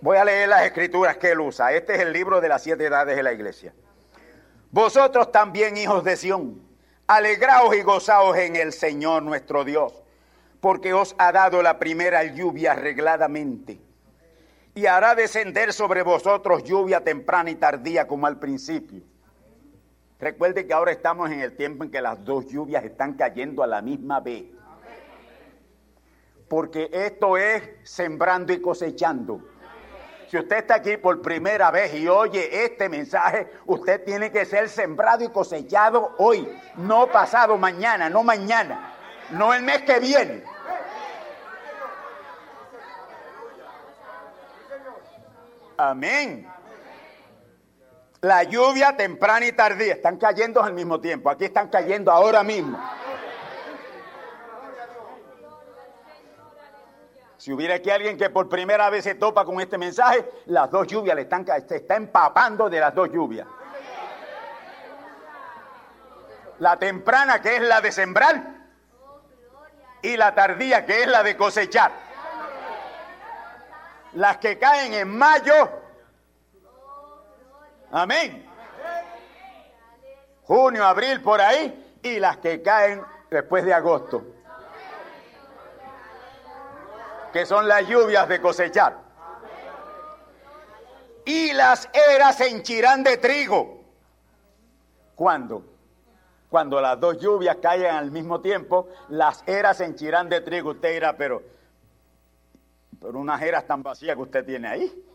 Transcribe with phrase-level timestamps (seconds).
[0.00, 1.72] Voy a leer las escrituras que él usa.
[1.72, 3.74] Este es el libro de las siete edades de la iglesia.
[4.70, 6.62] Vosotros también, hijos de Sión,
[7.06, 9.92] alegraos y gozaos en el Señor nuestro Dios,
[10.60, 13.80] porque os ha dado la primera lluvia arregladamente.
[14.74, 19.02] Y hará descender sobre vosotros lluvia temprana y tardía como al principio
[20.20, 23.68] Recuerde que ahora estamos en el tiempo en que las dos lluvias están cayendo a
[23.68, 24.46] la misma vez.
[26.48, 29.40] Porque esto es sembrando y cosechando.
[30.28, 34.68] Si usted está aquí por primera vez y oye este mensaje, usted tiene que ser
[34.68, 36.46] sembrado y cosechado hoy,
[36.76, 38.94] no pasado mañana, no mañana,
[39.30, 40.42] no el mes que viene.
[45.78, 46.57] Amén.
[48.20, 51.30] La lluvia temprana y tardía están cayendo al mismo tiempo.
[51.30, 52.78] Aquí están cayendo ahora mismo.
[57.36, 60.88] Si hubiera aquí alguien que por primera vez se topa con este mensaje, las dos
[60.88, 63.46] lluvias le están, se está empapando de las dos lluvias.
[66.58, 68.42] La temprana que es la de sembrar
[70.02, 71.92] y la tardía que es la de cosechar.
[74.14, 75.77] Las que caen en mayo
[77.90, 78.46] Amén.
[80.44, 84.24] Junio, abril, por ahí, y las que caen después de agosto,
[87.32, 88.96] que son las lluvias de cosechar.
[91.24, 93.84] Y las eras se henchirán de trigo.
[95.14, 95.62] ¿Cuándo?
[96.48, 100.70] Cuando las dos lluvias caigan al mismo tiempo, las eras se henchirán de trigo.
[100.70, 101.42] Usted dirá, pero,
[102.98, 105.07] pero unas eras tan vacías que usted tiene ahí.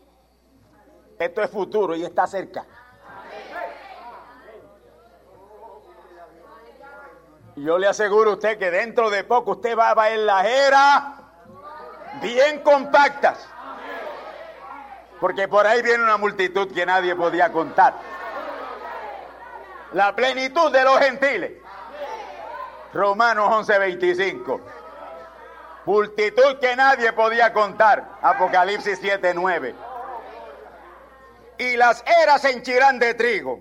[1.18, 2.64] Esto es futuro y está cerca.
[7.56, 11.04] Yo le aseguro a usted que dentro de poco usted va a ver las eras
[12.20, 13.48] bien compactas.
[15.20, 17.94] Porque por ahí viene una multitud que nadie podía contar.
[19.92, 21.52] La plenitud de los gentiles.
[22.92, 24.60] Romanos 11:25.
[25.84, 28.04] Multitud que nadie podía contar.
[28.20, 29.74] Apocalipsis 7:9
[31.58, 33.60] y las eras se henchirán de trigo,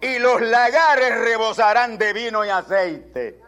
[0.00, 3.40] y los lagares rebosarán de vino y aceite.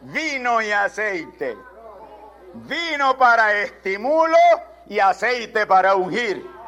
[0.00, 1.56] Vino y aceite.
[2.54, 4.36] Vino para estimulo
[4.86, 6.58] y aceite para ungir.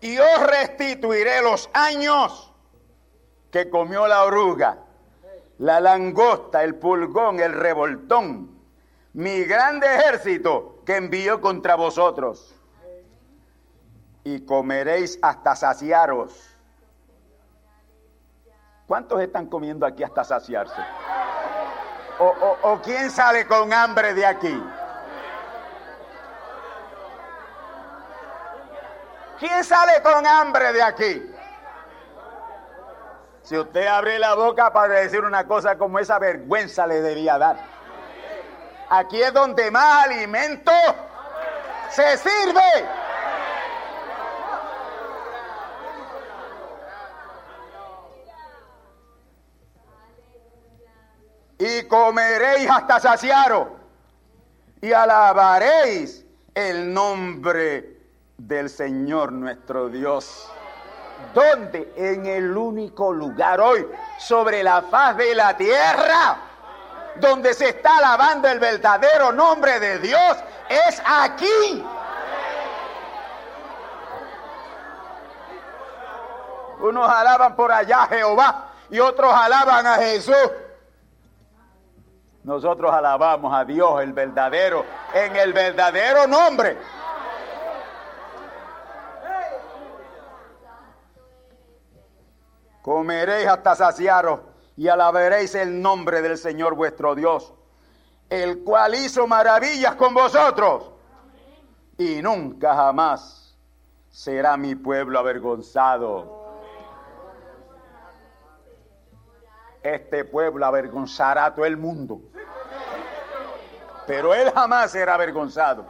[0.00, 2.52] y os restituiré los años
[3.50, 4.78] que comió la oruga,
[5.58, 8.60] la langosta, el pulgón, el revoltón,
[9.14, 12.54] mi grande ejército que envió contra vosotros.
[14.28, 16.54] Y comeréis hasta saciaros.
[18.86, 20.82] ¿Cuántos están comiendo aquí hasta saciarse?
[22.18, 24.62] ¿O, o quién sale con hambre de aquí?
[29.38, 31.34] ¿Quién sale con hambre de aquí?
[33.40, 37.56] Si usted abre la boca para decir una cosa como esa, vergüenza le debía dar.
[38.90, 40.72] Aquí es donde más alimento
[41.88, 43.07] se sirve.
[51.58, 53.68] Y comeréis hasta saciaros
[54.80, 56.24] y alabaréis
[56.54, 57.96] el nombre
[58.36, 60.48] del Señor nuestro Dios.
[61.34, 61.92] ¿Dónde?
[61.96, 63.86] En el único lugar hoy
[64.18, 66.38] sobre la faz de la tierra
[67.16, 70.36] donde se está alabando el verdadero nombre de Dios
[70.68, 71.84] es aquí.
[76.80, 80.36] Unos alaban por allá a Jehová y otros alaban a Jesús.
[82.48, 86.78] Nosotros alabamos a Dios, el verdadero, en el verdadero nombre.
[92.80, 94.40] Comeréis hasta saciaros
[94.78, 97.52] y alabaréis el nombre del Señor vuestro Dios,
[98.30, 100.90] el cual hizo maravillas con vosotros.
[101.98, 103.58] Y nunca jamás
[104.08, 106.38] será mi pueblo avergonzado.
[109.82, 112.22] Este pueblo avergonzará a todo el mundo.
[114.08, 115.84] Pero él jamás será avergonzado.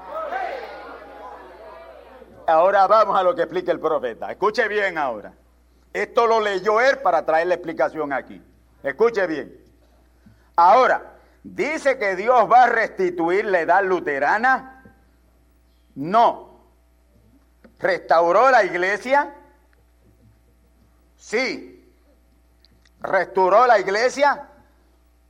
[2.48, 4.32] Ahora vamos a lo que explica el profeta.
[4.32, 5.32] Escuche bien ahora.
[5.92, 8.42] Esto lo leyó él para traer la explicación aquí.
[8.82, 9.56] Escuche bien.
[10.56, 11.12] Ahora,
[11.44, 14.82] ¿dice que Dios va a restituir la edad luterana?
[15.94, 16.58] No.
[17.78, 19.32] ¿Restauró la iglesia?
[21.16, 21.88] Sí.
[23.00, 24.48] ¿Restauró la iglesia?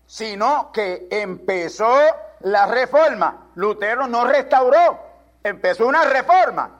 [0.07, 1.95] Sino que empezó
[2.41, 3.49] la reforma.
[3.55, 4.99] Lutero no restauró,
[5.43, 6.71] empezó una reforma.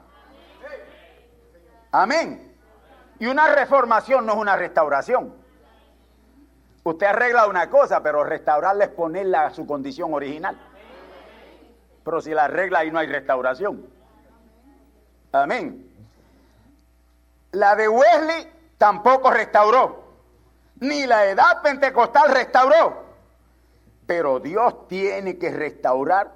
[1.91, 2.55] Amén.
[3.19, 5.35] Y una reformación no es una restauración.
[6.83, 10.57] Usted arregla una cosa, pero restaurarla es ponerla a su condición original.
[12.03, 13.85] Pero si la arregla ahí no hay restauración.
[15.31, 15.85] Amén.
[17.51, 20.05] La de Wesley tampoco restauró.
[20.79, 23.08] Ni la edad pentecostal restauró.
[24.09, 26.33] Pero Dios tiene que restaurar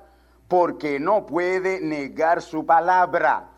[0.48, 3.50] porque no puede negar su palabra.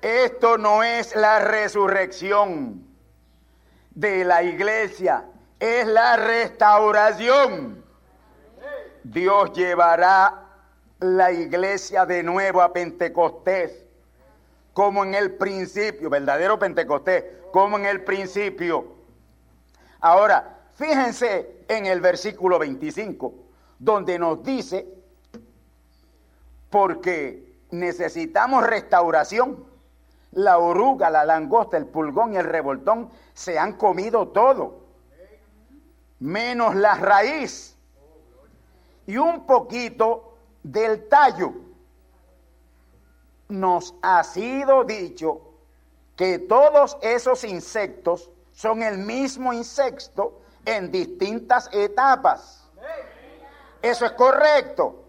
[0.00, 2.82] Esto no es la resurrección
[3.90, 5.26] de la iglesia,
[5.60, 7.84] es la restauración.
[9.02, 10.46] Dios llevará
[11.00, 13.84] la iglesia de nuevo a Pentecostés,
[14.72, 17.22] como en el principio, verdadero Pentecostés,
[17.52, 18.94] como en el principio.
[20.00, 23.34] Ahora, fíjense en el versículo 25,
[23.78, 24.86] donde nos dice,
[26.70, 29.64] porque necesitamos restauración
[30.32, 34.80] la oruga, la langosta, el pulgón y el revoltón se han comido todo,
[36.18, 37.76] menos la raíz
[39.06, 41.52] y un poquito del tallo.
[43.48, 45.40] Nos ha sido dicho
[46.16, 52.68] que todos esos insectos son el mismo insecto en distintas etapas.
[53.82, 55.04] Eso es correcto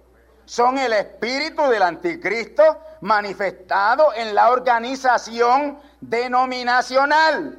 [0.45, 7.57] son el espíritu del anticristo manifestado en la organización denominacional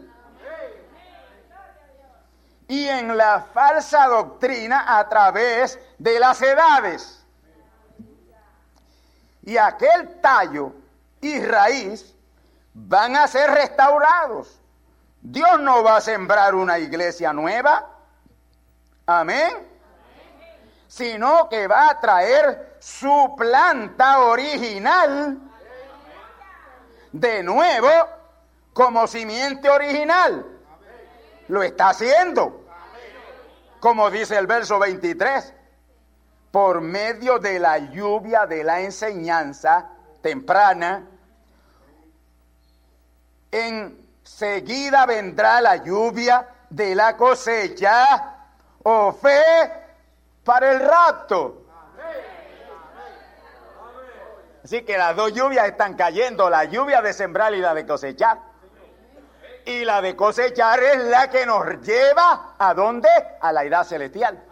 [2.68, 7.24] y en la falsa doctrina a través de las edades.
[9.42, 10.72] Y aquel tallo
[11.20, 12.14] y raíz
[12.72, 14.60] van a ser restaurados.
[15.30, 17.90] Dios no va a sembrar una iglesia nueva.
[19.06, 19.76] Amén
[20.88, 25.38] sino que va a traer su planta original
[27.12, 27.88] de nuevo
[28.72, 30.46] como simiente original.
[31.48, 32.64] Lo está haciendo,
[33.80, 35.54] como dice el verso 23,
[36.50, 39.90] por medio de la lluvia de la enseñanza
[40.22, 41.06] temprana.
[44.26, 48.34] Enseguida vendrá la lluvia de la cosecha
[48.82, 49.40] o fe
[50.42, 51.62] para el rapto.
[54.64, 58.38] Así que las dos lluvias están cayendo, la lluvia de sembrar y la de cosechar.
[59.64, 63.08] Y la de cosechar es la que nos lleva a dónde?
[63.40, 64.42] A la edad celestial.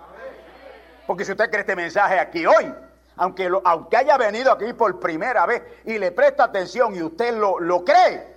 [1.05, 2.73] Porque si usted cree este mensaje aquí hoy,
[3.17, 7.59] aunque, aunque haya venido aquí por primera vez y le presta atención y usted lo,
[7.59, 8.34] lo cree,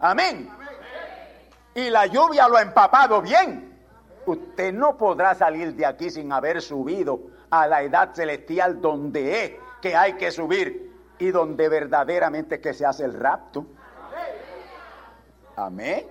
[0.00, 0.50] amén.
[1.74, 3.78] Y la lluvia lo ha empapado bien.
[4.26, 9.52] Usted no podrá salir de aquí sin haber subido a la edad celestial donde es
[9.80, 13.66] que hay que subir y donde verdaderamente que se hace el rapto.
[15.56, 16.06] Amén.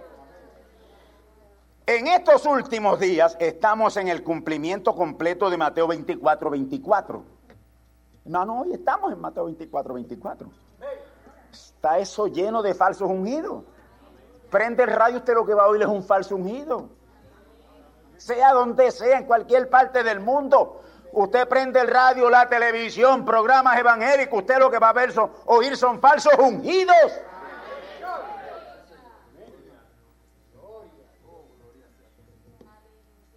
[1.86, 7.24] En estos últimos días estamos en el cumplimiento completo de Mateo 24, 24.
[8.25, 10.50] no, hoy estamos en Mateo 24, 24.
[11.51, 13.63] Está eso lleno de falsos ungidos.
[14.50, 16.89] Prende el radio, usted lo que va a oír es un falso ungido.
[18.18, 20.82] Sea donde sea, en cualquier parte del mundo.
[21.12, 25.32] Usted prende el radio, la televisión, programas evangélicos, usted lo que va a ver son,
[25.46, 27.22] oír son falsos ungidos.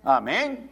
[0.04, 0.70] Amén.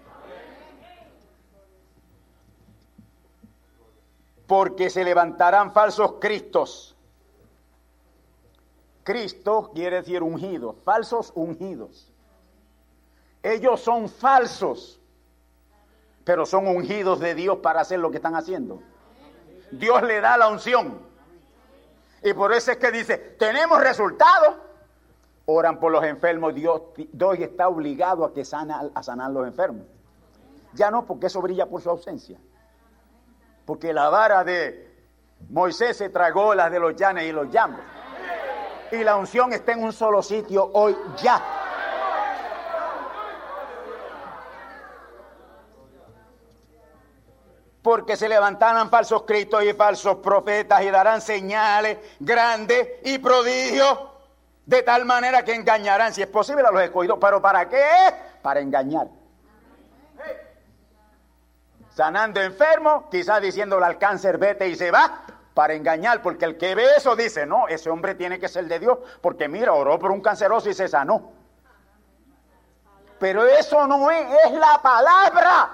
[4.47, 6.97] Porque se levantarán falsos cristos.
[9.11, 12.12] Cristo quiere decir ungidos, falsos ungidos.
[13.43, 15.00] Ellos son falsos,
[16.23, 18.81] pero son ungidos de Dios para hacer lo que están haciendo.
[19.73, 21.00] Dios le da la unción.
[22.23, 24.55] Y por eso es que dice, tenemos resultados
[25.47, 26.81] oran por los enfermos, Dios,
[27.12, 29.87] Dios está obligado a que sana, a sanar los enfermos.
[30.75, 32.38] Ya no, porque eso brilla por su ausencia.
[33.67, 34.88] Porque la vara de
[35.49, 37.83] Moisés se tragó las de los llanes y los llambos.
[38.93, 41.41] Y la unción está en un solo sitio hoy ya.
[47.83, 53.99] Porque se levantarán falsos cristos y falsos profetas y darán señales grandes y prodigios
[54.67, 57.19] de tal manera que engañarán, si es posible, a los escogidos.
[57.21, 57.85] ¿Pero para qué?
[58.43, 59.09] Para engañar.
[61.91, 66.75] Sanando enfermo, quizás diciéndole al cáncer, vete y se va, para engañar, porque el que
[66.75, 70.11] ve eso dice, no, ese hombre tiene que ser de Dios, porque mira, oró por
[70.11, 71.33] un canceroso y se sanó.
[73.19, 75.71] Pero eso no es, es la palabra.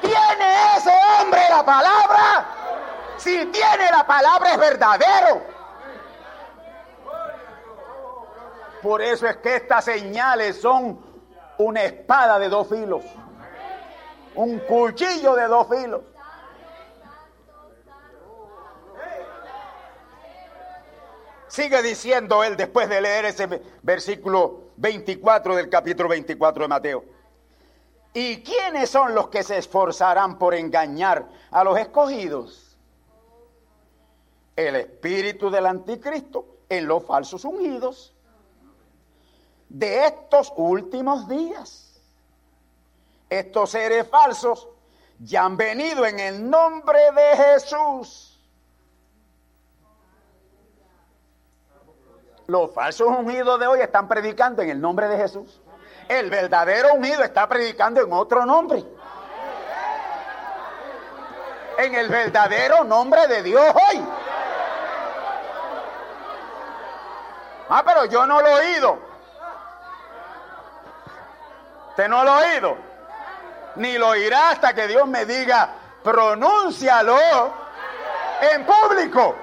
[0.00, 2.46] ¿Tiene ese hombre la palabra?
[3.16, 5.42] Si tiene la palabra es verdadero.
[8.82, 11.00] Por eso es que estas señales son
[11.58, 13.04] una espada de dos filos.
[14.34, 16.02] Un cuchillo de dos filos.
[21.48, 23.46] Sigue diciendo él después de leer ese
[23.82, 27.04] versículo 24 del capítulo 24 de Mateo.
[28.12, 32.76] ¿Y quiénes son los que se esforzarán por engañar a los escogidos?
[34.56, 38.14] El espíritu del anticristo en los falsos ungidos
[39.68, 42.00] de estos últimos días.
[43.30, 44.68] Estos seres falsos
[45.18, 48.27] ya han venido en el nombre de Jesús.
[52.50, 55.60] Los falsos ungidos de hoy están predicando en el nombre de Jesús.
[56.08, 58.82] El verdadero unido está predicando en otro nombre.
[61.76, 64.02] En el verdadero nombre de Dios hoy.
[67.68, 68.98] Ah, pero yo no lo he oído.
[71.90, 72.78] Usted no lo ha oído.
[73.76, 75.68] Ni lo oirá hasta que Dios me diga,
[76.02, 77.18] pronúncialo
[78.40, 79.36] en público.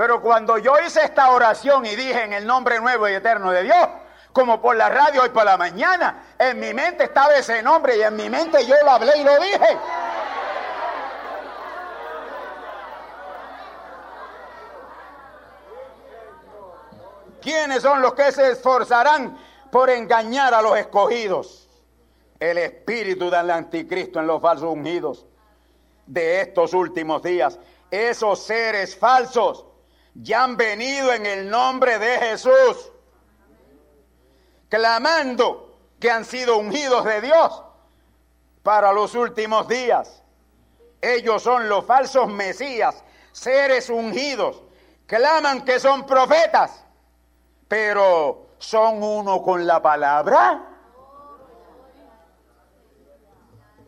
[0.00, 3.64] Pero cuando yo hice esta oración y dije en el nombre nuevo y eterno de
[3.64, 3.86] Dios,
[4.32, 8.00] como por la radio hoy por la mañana, en mi mente estaba ese nombre y
[8.00, 9.78] en mi mente yo lo hablé y lo dije.
[17.42, 19.36] ¿Quiénes son los que se esforzarán
[19.70, 21.68] por engañar a los escogidos?
[22.38, 25.26] El espíritu del anticristo en los falsos ungidos
[26.06, 27.58] de estos últimos días.
[27.90, 29.66] Esos seres falsos
[30.22, 32.92] ya han venido en el nombre de Jesús,
[34.68, 37.62] clamando que han sido ungidos de Dios
[38.62, 40.22] para los últimos días.
[41.00, 44.62] Ellos son los falsos mesías, seres ungidos,
[45.06, 46.84] claman que son profetas
[47.70, 50.60] pero son uno con la palabra.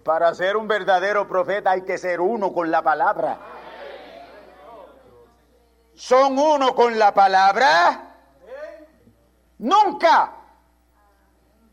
[0.05, 3.39] Para ser un verdadero profeta hay que ser uno con la palabra.
[6.03, 8.17] ¿Son uno con la palabra?
[9.59, 10.33] Nunca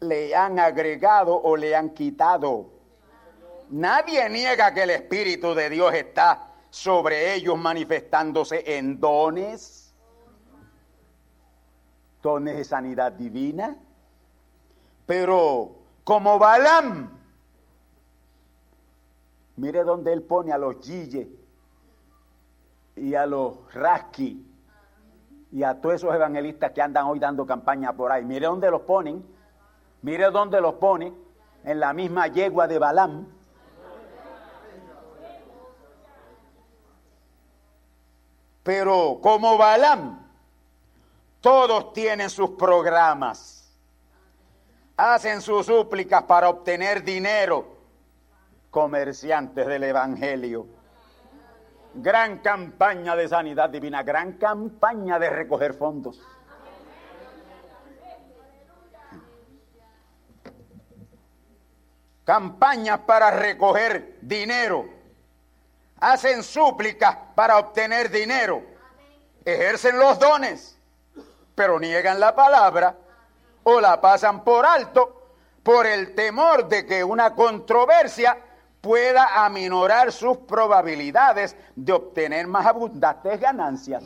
[0.02, 2.70] le han agregado o le han quitado
[3.72, 9.96] Nadie niega que el Espíritu de Dios está sobre ellos manifestándose en dones,
[12.22, 13.76] dones de sanidad divina.
[15.08, 15.72] Pero
[16.04, 17.20] como Balaam,
[19.56, 21.39] mire donde él pone a los Gille
[23.00, 24.46] y a los Raski
[25.52, 28.24] y a todos esos evangelistas que andan hoy dando campaña por ahí.
[28.24, 29.26] Mire dónde los ponen,
[30.02, 31.14] mire dónde los pone,
[31.64, 33.28] en la misma yegua de Balaam.
[38.64, 40.20] Pero como Balaam,
[41.42, 43.74] todos tienen sus programas,
[44.96, 47.78] hacen sus súplicas para obtener dinero,
[48.70, 50.79] comerciantes del Evangelio.
[51.94, 56.22] Gran campaña de sanidad divina, gran campaña de recoger fondos.
[62.24, 64.88] Campañas para recoger dinero.
[66.00, 68.62] Hacen súplicas para obtener dinero.
[69.44, 70.78] Ejercen los dones,
[71.56, 72.96] pero niegan la palabra
[73.64, 78.38] o la pasan por alto por el temor de que una controversia
[78.82, 84.04] pueda aminorar sus probabilidades de obtener más abundantes ganancias.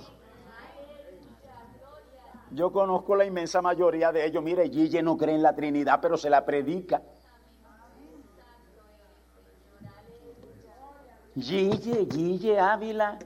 [2.52, 4.44] Yo conozco la inmensa mayoría de ellos.
[4.44, 7.02] Mire, Gille no cree en la Trinidad, pero se la predica.
[11.36, 13.18] Gille, Gille Ávila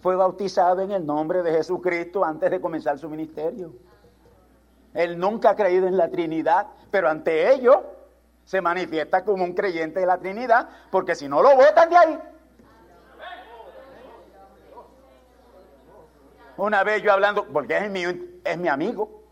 [0.00, 3.72] fue bautizado en el nombre de Jesucristo antes de comenzar su ministerio.
[4.94, 7.78] Él nunca ha creído en la Trinidad, pero ante ellos
[8.44, 12.18] se manifiesta como un creyente de la Trinidad, porque si no lo votan de ahí.
[16.56, 18.04] Una vez yo hablando, porque es mi,
[18.44, 19.24] es mi amigo,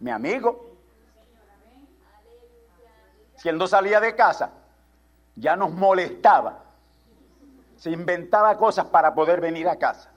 [0.00, 0.76] mi amigo.
[3.36, 4.50] Siendo salía de casa,
[5.36, 6.64] ya nos molestaba.
[7.76, 10.10] Se inventaba cosas para poder venir a casa.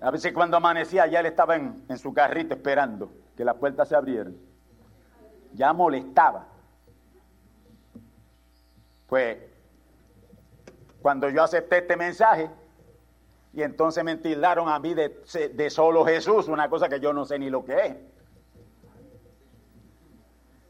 [0.00, 3.88] A veces cuando amanecía ya él estaba en, en su carrito esperando que las puertas
[3.88, 4.47] se abrieran
[5.52, 6.46] ya molestaba.
[9.06, 9.38] Pues
[11.00, 12.50] cuando yo acepté este mensaje,
[13.52, 17.38] y entonces me tildaron a mí de, solo Jesús, una cosa que yo no sé
[17.38, 17.96] ni lo que es.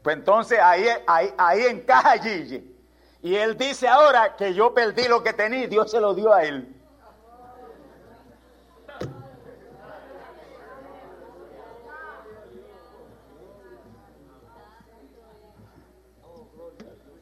[0.01, 2.75] Pues entonces ahí, ahí, ahí encaja Gigi.
[3.21, 6.43] Y él dice ahora que yo perdí lo que tenía Dios se lo dio a
[6.43, 6.78] él.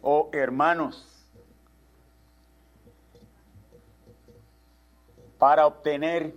[0.09, 1.05] Oh hermanos,
[5.37, 6.33] para obtener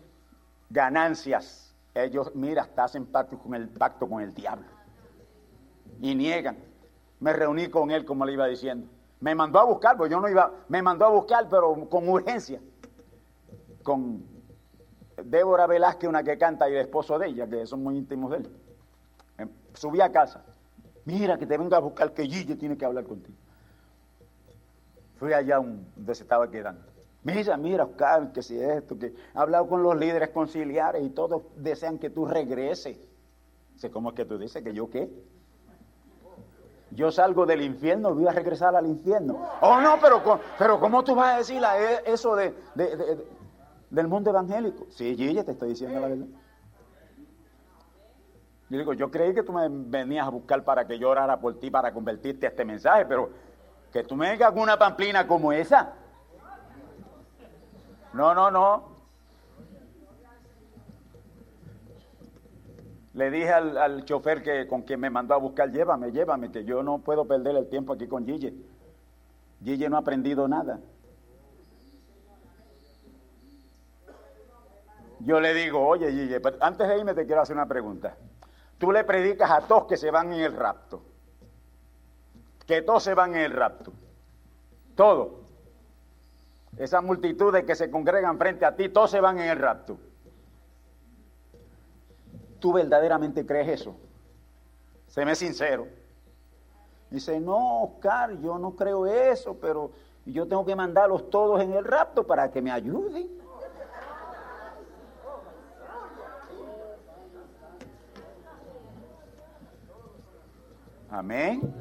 [0.68, 4.66] ganancias, ellos, mira, hasta hacen pacto con el pacto con el diablo.
[6.00, 6.58] Y niegan.
[7.20, 8.88] Me reuní con él, como le iba diciendo.
[9.20, 12.60] Me mandó a buscar, porque yo no iba, me mandó a buscar, pero con urgencia.
[13.84, 14.24] Con
[15.22, 18.36] Débora Velázquez, una que canta, y el esposo de ella, que son muy íntimos de
[18.38, 18.50] él.
[19.74, 20.44] Subí a casa.
[21.04, 23.38] Mira, que te venga a buscar, que Gigi tiene que hablar contigo.
[25.20, 26.80] Fui allá donde se estaba quedando.
[27.22, 31.42] Mira, mira, Oscar, que si esto, que he hablado con los líderes conciliares y todos
[31.56, 32.96] desean que tú regreses.
[33.76, 35.10] Sé cómo es que tú dices que yo qué.
[36.92, 39.46] Yo salgo del infierno, voy a regresar al infierno.
[39.60, 40.22] Oh, no, pero,
[40.58, 42.54] pero ¿cómo tú vas a decir e, eso de,
[43.90, 44.86] del mundo evangélico?
[44.88, 46.26] Sí, Gille, te estoy diciendo la verdad.
[48.70, 51.60] Yo digo, yo creí que tú me venías a buscar para que yo orara por
[51.60, 53.49] ti, para convertirte a este mensaje, pero
[53.92, 55.94] que tú me vengas con una pamplina como esa.
[58.12, 58.90] No, no, no.
[63.14, 66.82] Le dije al, chofer que con quien me mandó a buscar, llévame, llévame, que yo
[66.82, 68.54] no puedo perder el tiempo aquí con Gille.
[69.62, 70.78] Gille no ha aprendido nada.
[75.18, 78.16] Yo le digo, oye Gille, antes de irme te quiero hacer una pregunta.
[78.78, 81.09] Tú le predicas a todos que se van en el rapto
[82.66, 83.92] que todos se van en el rapto.
[84.94, 85.40] Todo.
[86.76, 89.98] Esas multitudes que se congregan frente a ti, todos se van en el rapto.
[92.58, 93.96] ¿Tú verdaderamente crees eso?
[95.08, 95.88] Séme sincero.
[97.10, 99.90] Dice, no, Oscar, yo no creo eso, pero
[100.24, 103.28] yo tengo que mandarlos todos en el rapto para que me ayuden.
[111.10, 111.74] Amén.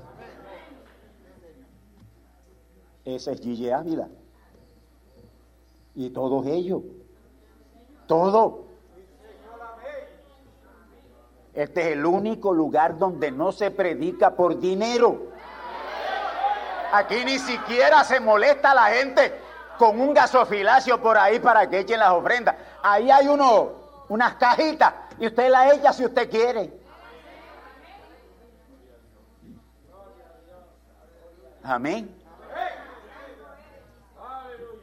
[3.15, 4.07] Ese es Gigi Ávila.
[5.95, 6.81] Y todos ellos.
[8.07, 8.65] Todo.
[11.53, 15.27] Este es el único lugar donde no se predica por dinero.
[16.91, 19.33] Aquí ni siquiera se molesta la gente
[19.77, 22.55] con un gasofilacio por ahí para que echen las ofrendas.
[22.83, 23.71] Ahí hay uno,
[24.09, 26.79] unas cajitas y usted la echa si usted quiere.
[31.63, 32.18] Amén.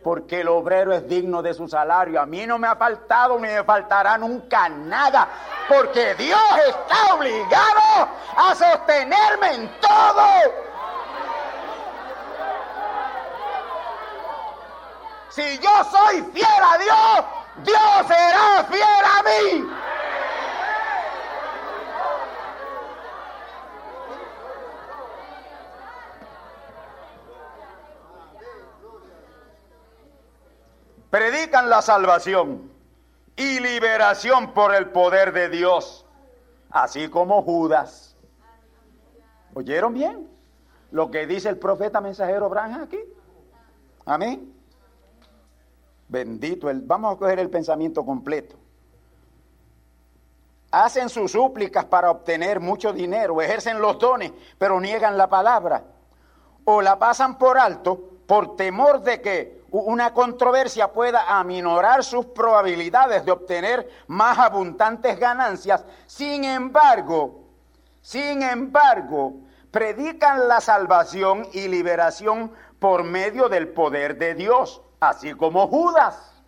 [0.07, 2.21] Porque el obrero es digno de su salario.
[2.21, 5.27] A mí no me ha faltado ni me faltará nunca nada.
[5.69, 10.25] Porque Dios está obligado a sostenerme en todo.
[15.31, 17.25] Si yo soy fiel a Dios,
[17.65, 19.86] Dios será fiel a mí.
[31.17, 32.71] Predican la salvación
[33.37, 36.05] y liberación por el poder de Dios,
[36.69, 38.15] así como Judas.
[39.55, 40.29] ¿Oyeron bien
[40.91, 42.99] lo que dice el profeta mensajero Branham aquí?
[44.05, 44.53] Amén.
[46.07, 46.83] Bendito el.
[46.83, 48.57] Vamos a coger el pensamiento completo.
[50.71, 55.83] Hacen sus súplicas para obtener mucho dinero, ejercen los dones, pero niegan la palabra.
[56.67, 63.25] O la pasan por alto por temor de que una controversia pueda aminorar sus probabilidades
[63.25, 65.85] de obtener más abundantes ganancias.
[66.07, 67.45] Sin embargo,
[68.01, 69.35] sin embargo,
[69.71, 76.43] predican la salvación y liberación por medio del poder de Dios así como Judas.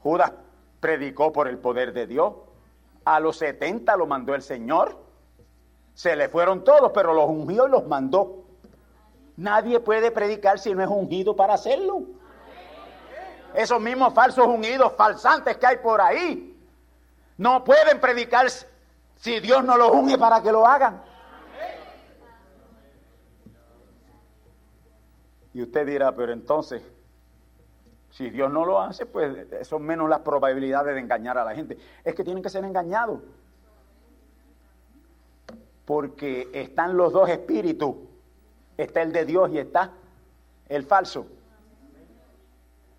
[0.00, 0.32] Judas
[0.80, 2.34] predicó por el poder de Dios.
[3.04, 4.98] A los 70 lo mandó el Señor.
[5.94, 8.43] Se le fueron todos, pero los ungió y los mandó.
[9.36, 12.02] Nadie puede predicar si no es ungido para hacerlo.
[13.54, 16.56] Esos mismos falsos ungidos, falsantes que hay por ahí,
[17.36, 18.46] no pueden predicar
[19.16, 21.02] si Dios no los unge para que lo hagan.
[25.52, 26.82] Y usted dirá, pero entonces,
[28.10, 31.78] si Dios no lo hace, pues son menos las probabilidades de engañar a la gente.
[32.02, 33.20] Es que tienen que ser engañados.
[35.84, 37.94] Porque están los dos espíritus.
[38.76, 39.90] Está el de Dios y está
[40.68, 41.26] el falso.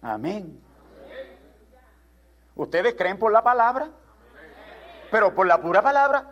[0.01, 0.61] Amén.
[2.55, 3.89] ¿Ustedes creen por la palabra?
[5.11, 6.31] Pero por la pura palabra.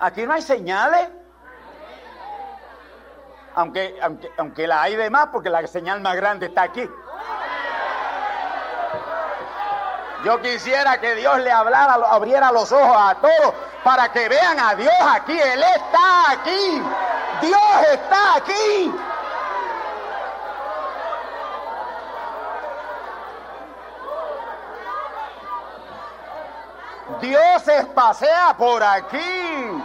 [0.00, 1.10] Aquí no hay señales
[3.54, 4.00] aunque,
[4.38, 6.88] aunque, la hay de más porque la señal más grande está aquí.
[10.24, 14.74] Yo quisiera que Dios le hablara, abriera los ojos a todos para que vean a
[14.74, 15.38] Dios aquí.
[15.38, 16.82] Él está aquí.
[17.42, 17.60] Dios
[17.92, 18.94] está aquí.
[27.20, 29.82] Dios se pasea por aquí.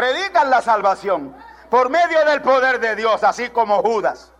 [0.00, 1.36] predican la salvación
[1.68, 4.32] por medio del poder de Dios, así como Judas,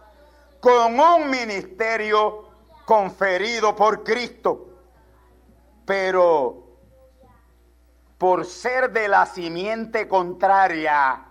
[0.59, 2.50] con un ministerio
[2.91, 4.67] conferido por Cristo,
[5.87, 6.77] pero
[8.19, 11.25] por ser de la simiente contraria,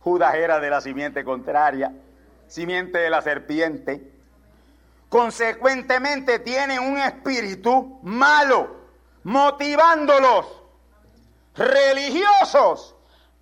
[0.00, 1.92] Judas era de la simiente contraria,
[2.48, 4.10] simiente de la serpiente,
[5.08, 8.80] consecuentemente tiene un espíritu malo,
[9.22, 10.60] motivándolos,
[11.54, 12.96] religiosos,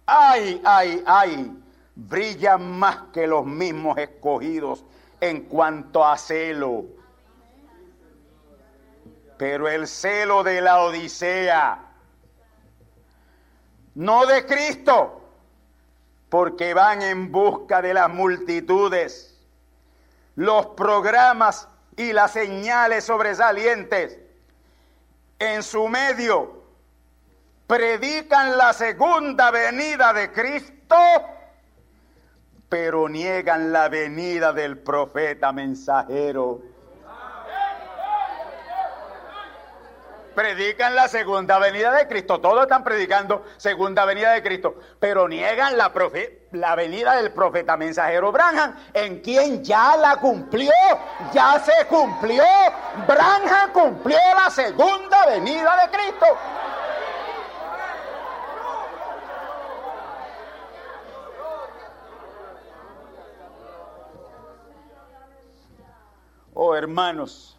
[0.05, 1.63] ay, ay, ay,
[1.95, 4.85] brillan más que los mismos escogidos
[5.21, 6.85] en cuanto a celo.
[9.37, 11.79] Pero el celo de la Odisea,
[13.95, 15.21] no de Cristo,
[16.29, 19.39] porque van en busca de las multitudes,
[20.37, 24.19] los programas y las señales sobresalientes
[25.39, 26.61] en su medio
[27.67, 30.97] predican la segunda venida de Cristo,
[32.71, 36.63] pero niegan la venida del profeta mensajero.
[40.37, 45.77] Predican la segunda venida de Cristo, todos están predicando segunda venida de Cristo, pero niegan
[45.77, 45.93] la,
[46.53, 50.73] la venida del profeta mensajero Branham, en quien ya la cumplió,
[51.33, 52.45] ya se cumplió.
[53.09, 56.27] Branham cumplió la segunda venida de Cristo.
[66.55, 67.59] Oh, hermanos,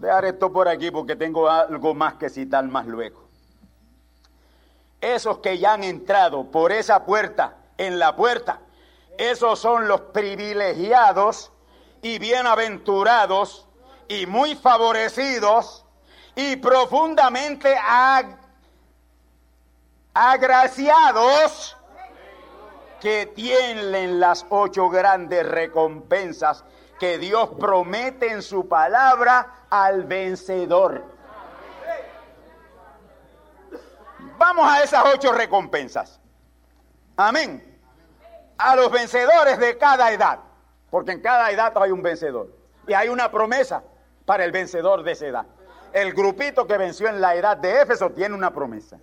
[0.00, 3.28] dejar esto por aquí porque tengo algo más que citar más luego.
[5.00, 8.60] Esos que ya han entrado por esa puerta, en la puerta,
[9.18, 11.52] Esos son los privilegiados
[12.00, 13.66] y bienaventurados
[14.08, 15.84] y muy favorecidos
[16.34, 17.76] y profundamente
[20.14, 21.76] agraciados
[23.00, 26.64] que tienen las ocho grandes recompensas
[27.02, 31.02] que Dios promete en su palabra al vencedor.
[34.38, 36.20] Vamos a esas ocho recompensas.
[37.16, 37.80] Amén.
[38.56, 40.38] A los vencedores de cada edad,
[40.90, 42.56] porque en cada edad hay un vencedor.
[42.86, 43.82] Y hay una promesa
[44.24, 45.46] para el vencedor de esa edad.
[45.92, 49.00] El grupito que venció en la edad de Éfeso tiene una promesa.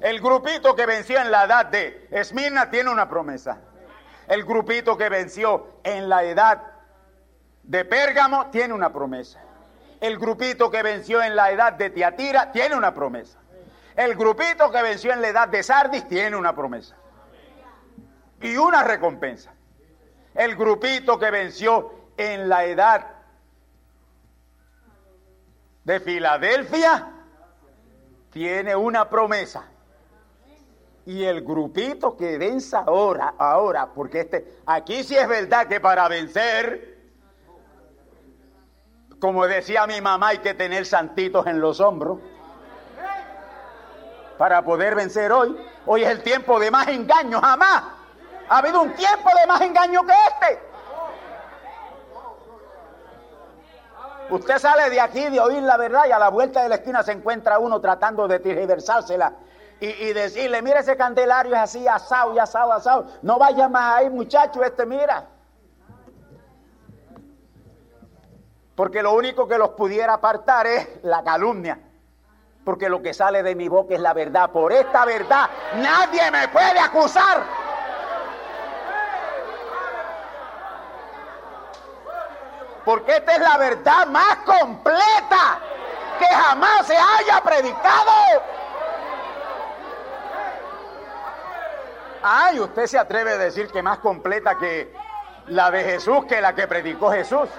[0.00, 3.60] El grupito que venció en la edad de Esmirna tiene una promesa.
[4.28, 6.62] El grupito que venció en la edad
[7.62, 9.40] de Pérgamo tiene una promesa.
[10.00, 13.38] El grupito que venció en la edad de Tiatira tiene una promesa.
[13.96, 16.96] El grupito que venció en la edad de Sardis tiene una promesa.
[18.40, 19.52] Y una recompensa.
[20.34, 23.06] El grupito que venció en la edad
[25.84, 27.10] de Filadelfia
[28.30, 29.64] tiene una promesa
[31.06, 36.08] y el grupito que vence ahora, ahora, porque este, aquí sí es verdad que para
[36.08, 36.98] vencer,
[39.18, 42.20] como decía mi mamá, hay que tener santitos en los hombros
[44.38, 45.56] para poder vencer hoy.
[45.86, 47.84] Hoy es el tiempo de más engaño, jamás.
[48.48, 50.62] Ha habido un tiempo de más engaño que este.
[54.30, 57.02] Usted sale de aquí de oír la verdad y a la vuelta de la esquina
[57.02, 59.34] se encuentra uno tratando de tergiversársela
[59.80, 63.06] y, decirle, mira ese candelario es así, asado y asado, asado.
[63.22, 65.26] No vaya más ahí, muchacho, este mira.
[68.74, 71.78] Porque lo único que los pudiera apartar es la calumnia.
[72.64, 74.50] Porque lo que sale de mi boca es la verdad.
[74.50, 77.42] Por esta verdad nadie me puede acusar.
[82.84, 85.58] Porque esta es la verdad más completa
[86.18, 88.12] que jamás se haya predicado.
[92.26, 94.90] Ay, usted se atreve a decir que más completa que
[95.48, 97.50] la de Jesús, que la que predicó Jesús.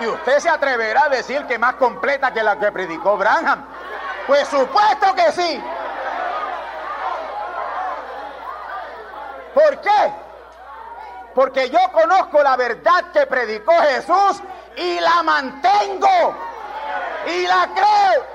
[0.00, 3.64] Y usted se atreverá a decir que más completa que la que predicó Branham.
[4.26, 5.62] Pues supuesto que sí.
[9.54, 10.12] ¿Por qué?
[11.32, 14.42] Porque yo conozco la verdad que predicó Jesús
[14.74, 16.36] y la mantengo.
[17.28, 18.31] Y la creo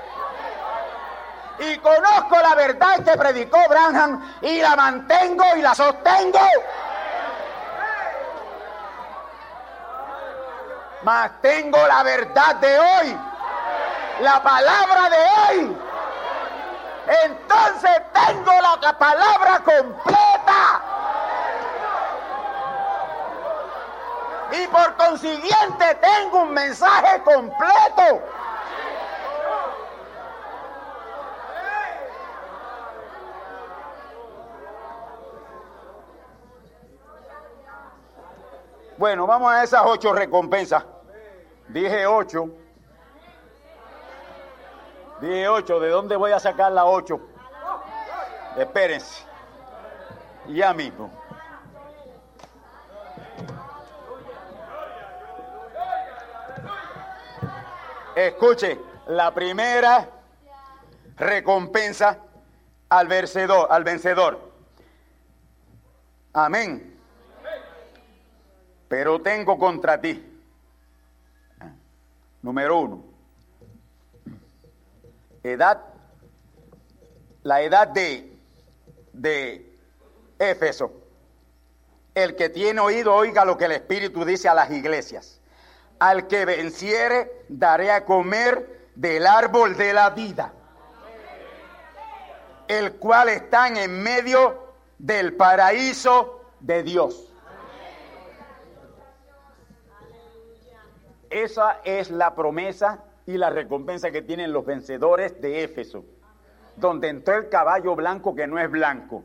[1.58, 6.38] y conozco la verdad que predicó Branham y la mantengo y la sostengo.
[11.02, 13.18] Mas tengo la verdad de hoy,
[14.20, 15.76] la palabra de hoy.
[17.24, 20.82] Entonces tengo la palabra completa.
[24.50, 28.22] Y por consiguiente tengo un mensaje completo.
[38.98, 40.84] Bueno, vamos a esas ocho recompensas.
[41.68, 42.50] Dije ocho.
[45.20, 45.78] Dije ocho.
[45.78, 47.20] ¿De dónde voy a sacar la ocho?
[48.56, 49.22] Espérense.
[50.48, 51.12] Ya mismo.
[58.16, 60.08] Escuche, la primera
[61.14, 62.18] recompensa
[62.88, 64.40] al vencedor, al vencedor.
[66.32, 66.97] Amén
[68.88, 70.24] pero tengo contra ti.
[72.40, 73.04] Número uno,
[75.42, 75.82] edad,
[77.42, 78.32] la edad de,
[79.12, 79.76] de
[80.38, 80.92] Éfeso.
[82.14, 85.40] El que tiene oído oiga lo que el Espíritu dice a las iglesias.
[85.98, 90.52] Al que venciere daré a comer del árbol de la vida,
[92.66, 97.27] el cual está en medio del paraíso de Dios.
[101.30, 106.04] Esa es la promesa y la recompensa que tienen los vencedores de Éfeso,
[106.76, 109.24] donde entró el caballo blanco que no es blanco,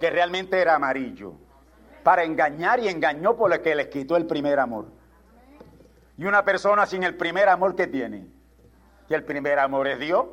[0.00, 1.34] que realmente era amarillo,
[2.02, 4.86] para engañar y engañó por el que les quitó el primer amor.
[6.18, 8.26] Y una persona sin el primer amor que tiene,
[9.06, 10.26] que el primer amor es Dios,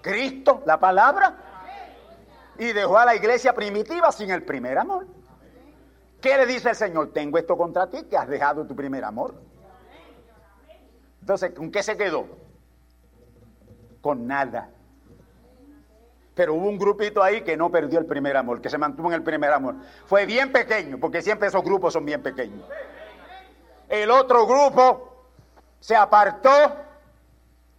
[0.00, 1.34] Cristo, la palabra,
[2.58, 5.06] y dejó a la iglesia primitiva sin el primer amor.
[6.26, 7.12] ¿Qué le dice el Señor?
[7.12, 9.32] Tengo esto contra ti, que has dejado tu primer amor.
[11.20, 12.26] Entonces, ¿con qué se quedó?
[14.00, 14.68] Con nada.
[16.34, 19.14] Pero hubo un grupito ahí que no perdió el primer amor, que se mantuvo en
[19.14, 19.76] el primer amor.
[20.06, 22.68] Fue bien pequeño, porque siempre esos grupos son bien pequeños.
[23.88, 25.28] El otro grupo
[25.78, 26.50] se apartó.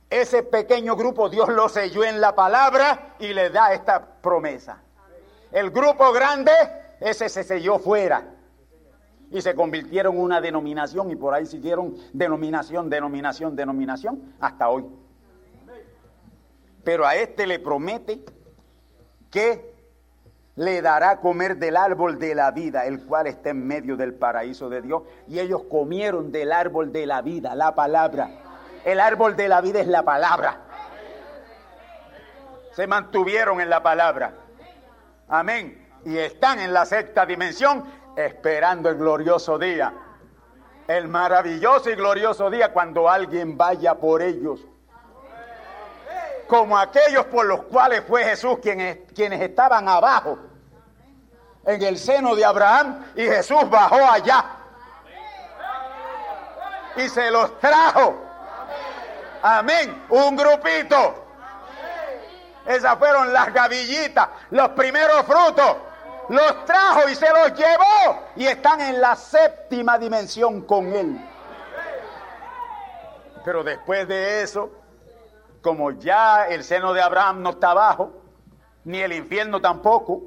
[0.10, 4.82] Ese pequeño grupo Dios lo selló en la palabra y le da esta promesa.
[5.52, 6.54] El grupo grande,
[7.02, 8.36] ese se selló fuera.
[9.30, 14.86] Y se convirtieron en una denominación y por ahí siguieron denominación, denominación, denominación hasta hoy.
[16.84, 18.24] Pero a este le promete
[19.30, 19.76] que
[20.56, 24.70] le dará comer del árbol de la vida, el cual está en medio del paraíso
[24.70, 25.04] de Dios.
[25.28, 28.30] Y ellos comieron del árbol de la vida, la palabra.
[28.84, 30.62] El árbol de la vida es la palabra.
[32.72, 34.34] Se mantuvieron en la palabra.
[35.28, 35.86] Amén.
[36.06, 37.84] Y están en la sexta dimensión
[38.18, 39.94] esperando el glorioso día.
[40.88, 44.60] El maravilloso y glorioso día cuando alguien vaya por ellos.
[46.48, 50.40] Como aquellos por los cuales fue Jesús quienes, quienes estaban abajo
[51.66, 54.46] en el seno de Abraham y Jesús bajó allá
[56.96, 58.24] y se los trajo.
[59.44, 60.06] Amén.
[60.10, 61.26] Un grupito.
[62.66, 65.87] Esas fueron las gavillitas, los primeros frutos.
[66.30, 71.18] Los trajo y se los llevó y están en la séptima dimensión con él.
[73.46, 74.72] Pero después de eso,
[75.62, 78.12] como ya el seno de Abraham no está abajo,
[78.84, 80.22] ni el infierno tampoco,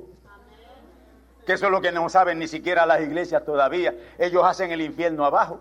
[1.44, 4.80] que eso es lo que no saben ni siquiera las iglesias todavía, ellos hacen el
[4.80, 5.60] infierno abajo.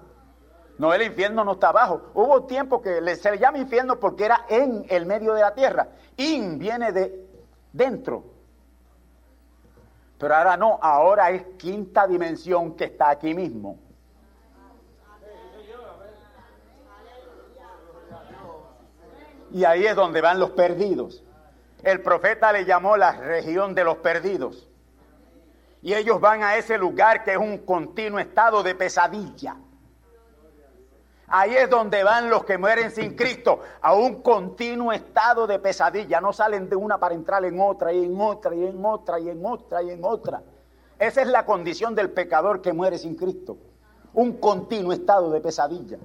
[0.78, 2.12] No, el infierno no está abajo.
[2.14, 5.90] Hubo tiempo que se le llama infierno porque era en el medio de la tierra.
[6.16, 7.28] In viene de
[7.74, 8.39] dentro.
[10.20, 13.80] Pero ahora no, ahora es quinta dimensión que está aquí mismo.
[19.52, 21.24] Y ahí es donde van los perdidos.
[21.82, 24.68] El profeta le llamó la región de los perdidos.
[25.82, 29.56] Y ellos van a ese lugar que es un continuo estado de pesadilla.
[31.32, 36.20] Ahí es donde van los que mueren sin Cristo, a un continuo estado de pesadilla.
[36.20, 39.30] No salen de una para entrar en otra y en otra y en otra y
[39.30, 40.42] en otra y en otra.
[40.98, 43.58] Esa es la condición del pecador que muere sin Cristo.
[44.14, 45.98] Un continuo estado de pesadilla.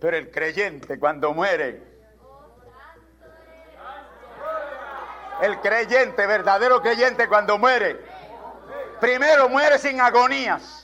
[0.00, 1.82] Pero el creyente cuando muere,
[5.42, 8.00] el creyente, verdadero creyente cuando muere,
[9.00, 10.77] primero muere sin agonías.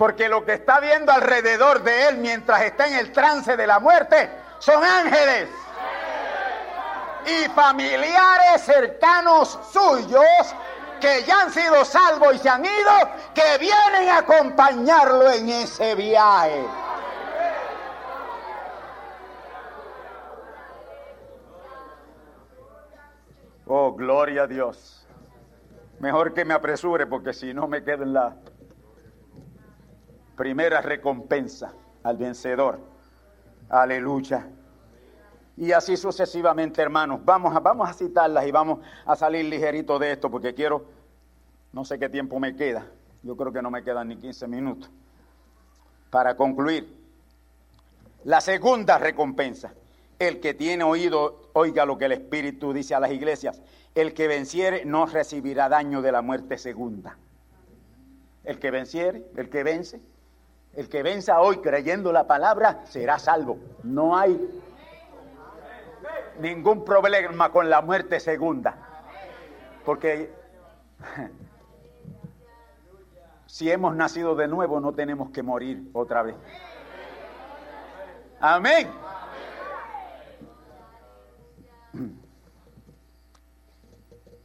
[0.00, 3.78] Porque lo que está viendo alrededor de él mientras está en el trance de la
[3.80, 5.50] muerte son ángeles
[7.26, 10.24] y familiares cercanos suyos
[11.02, 12.92] que ya han sido salvos y se han ido,
[13.34, 16.64] que vienen a acompañarlo en ese viaje.
[23.66, 25.06] Oh, gloria a Dios.
[25.98, 28.34] Mejor que me apresure porque si no me quedo en la
[30.40, 32.80] primera recompensa al vencedor.
[33.68, 34.48] Aleluya.
[35.58, 37.20] Y así sucesivamente, hermanos.
[37.26, 40.86] Vamos a, vamos a citarlas y vamos a salir ligerito de esto porque quiero,
[41.74, 42.86] no sé qué tiempo me queda.
[43.22, 44.90] Yo creo que no me quedan ni 15 minutos.
[46.08, 46.90] Para concluir,
[48.24, 49.74] la segunda recompensa.
[50.18, 53.60] El que tiene oído, oiga lo que el Espíritu dice a las iglesias.
[53.94, 57.18] El que venciere no recibirá daño de la muerte segunda.
[58.42, 60.00] El que venciere, el que vence,
[60.74, 63.58] el que venza hoy creyendo la palabra será salvo.
[63.82, 64.62] No hay
[66.40, 68.76] ningún problema con la muerte segunda.
[69.84, 70.32] Porque
[73.46, 76.36] si hemos nacido de nuevo no tenemos que morir otra vez.
[78.40, 78.88] Amén.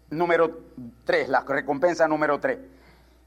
[0.09, 0.59] Número
[1.03, 2.74] 3, la recompensa número 3.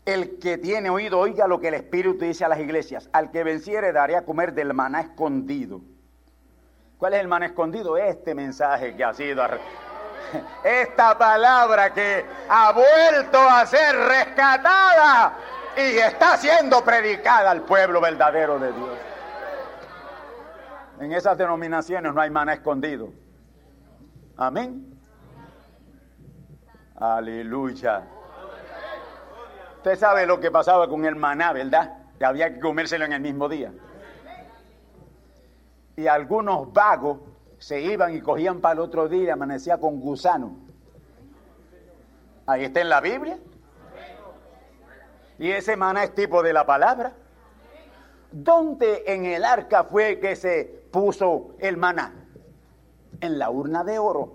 [0.08, 3.10] El que tiene oído, oiga lo que el Espíritu dice a las iglesias.
[3.12, 5.82] Al que venciere daré a comer del maná escondido.
[6.96, 7.94] ¿Cuál es el maná escondido?
[7.98, 9.44] Este mensaje que ha sido...
[10.64, 15.36] Esta palabra que ha vuelto a ser rescatada
[15.76, 18.98] y está siendo predicada al pueblo verdadero de Dios.
[21.00, 23.12] En esas denominaciones no hay maná escondido.
[24.38, 24.98] Amén.
[26.96, 28.06] Aleluya.
[29.88, 31.96] Usted sabe lo que pasaba con el maná, ¿verdad?
[32.18, 33.72] Que había que comérselo en el mismo día.
[35.96, 37.20] Y algunos vagos
[37.56, 40.58] se iban y cogían para el otro día amanecía con gusano.
[42.44, 43.38] Ahí está en la Biblia.
[45.38, 47.14] Y ese maná es tipo de la palabra.
[48.30, 52.12] ¿Dónde en el arca fue que se puso el maná?
[53.22, 54.34] en la urna de oro.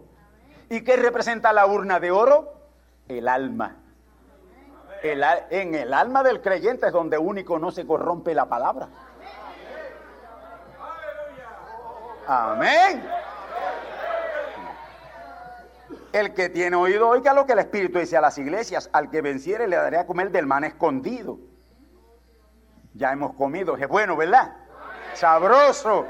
[0.71, 2.55] ¿Y qué representa la urna de oro?
[3.07, 3.82] El alma.
[5.03, 8.87] En el alma del creyente es donde único no se corrompe la palabra.
[12.25, 13.03] Amén.
[16.13, 18.89] El que tiene oído, oiga lo que el Espíritu dice a las iglesias.
[18.93, 21.37] Al que venciere le daré a comer del man escondido.
[22.93, 24.55] Ya hemos comido, es bueno, ¿verdad?
[25.15, 26.05] Sabroso.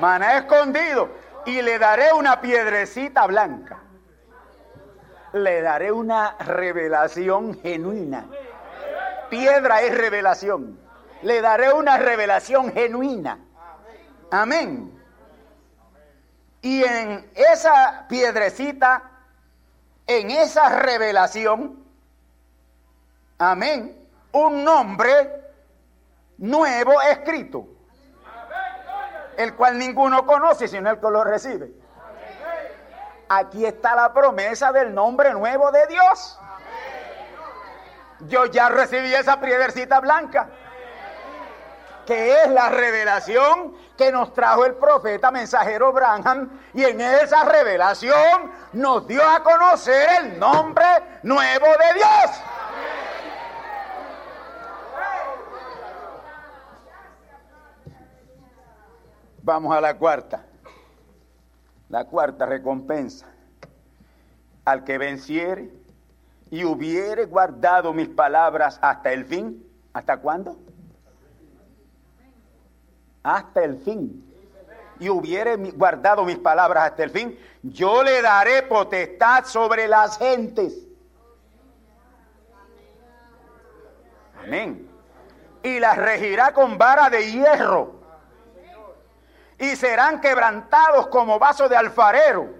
[0.00, 1.10] Maná escondido.
[1.44, 3.85] Y le daré una piedrecita blanca.
[5.36, 8.26] Le daré una revelación genuina.
[9.28, 10.80] Piedra es revelación.
[11.20, 13.38] Le daré una revelación genuina.
[14.30, 14.98] Amén.
[16.62, 19.10] Y en esa piedrecita,
[20.06, 21.84] en esa revelación,
[23.36, 25.52] amén, un nombre
[26.38, 27.68] nuevo escrito,
[29.36, 31.85] el cual ninguno conoce sino el que lo recibe.
[33.28, 36.38] Aquí está la promesa del nombre nuevo de Dios.
[38.20, 40.48] Yo ya recibí esa piedrecita blanca,
[42.06, 48.52] que es la revelación que nos trajo el profeta mensajero Branham, y en esa revelación
[48.72, 50.86] nos dio a conocer el nombre
[51.22, 52.42] nuevo de Dios.
[59.42, 60.45] Vamos a la cuarta.
[61.88, 63.26] La cuarta recompensa.
[64.64, 65.70] Al que venciere
[66.50, 69.64] y hubiere guardado mis palabras hasta el fin.
[69.92, 70.56] ¿Hasta cuándo?
[73.22, 74.22] Hasta el fin.
[74.98, 77.38] Y hubiere guardado mis palabras hasta el fin.
[77.62, 80.74] Yo le daré potestad sobre las gentes.
[84.42, 84.88] Amén.
[85.62, 88.05] Y las regirá con vara de hierro
[89.58, 92.50] y serán quebrantados como vaso de alfarero,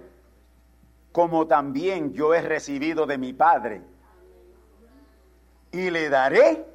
[1.11, 3.81] como también yo he recibido de mi Padre.
[5.71, 6.65] Y le daré